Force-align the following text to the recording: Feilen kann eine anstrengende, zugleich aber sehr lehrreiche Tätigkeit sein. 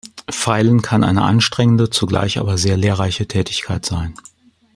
Feilen 0.31 0.81
kann 0.81 1.03
eine 1.03 1.21
anstrengende, 1.21 1.91
zugleich 1.91 2.39
aber 2.39 2.57
sehr 2.57 2.75
lehrreiche 2.75 3.27
Tätigkeit 3.27 3.85
sein. 3.85 4.15